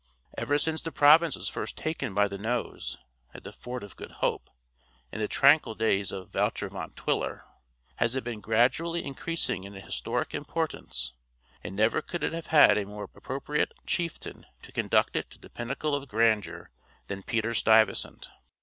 Ever 0.35 0.57
since 0.57 0.81
the 0.81 0.91
province 0.91 1.35
was 1.35 1.47
first 1.47 1.77
taken 1.77 2.15
by 2.15 2.27
the 2.27 2.39
nose, 2.39 2.97
at 3.35 3.43
the 3.43 3.53
Fort 3.53 3.83
of 3.83 3.95
Good 3.95 4.13
Hope, 4.13 4.49
in 5.11 5.19
the 5.19 5.27
tranquil 5.27 5.75
days 5.75 6.11
of 6.11 6.33
Wouter 6.33 6.69
Van 6.69 6.89
Twiller, 6.93 7.45
has 7.97 8.15
it 8.15 8.23
been 8.23 8.39
gradually 8.41 9.03
increasing 9.05 9.63
in 9.63 9.73
historic 9.73 10.33
importance: 10.33 11.13
and 11.63 11.75
never 11.75 12.01
could 12.01 12.23
it 12.23 12.33
have 12.33 12.47
had 12.47 12.79
a 12.79 12.85
more 12.87 13.03
appropriate 13.13 13.73
chieftain 13.85 14.47
to 14.63 14.71
conduct 14.71 15.15
it 15.15 15.29
to 15.29 15.39
the 15.39 15.51
pinnacle 15.51 15.93
of 15.93 16.09
grandeur 16.09 16.71
than 17.05 17.21
Peter 17.21 17.53
Stuyvesant. 17.53 18.31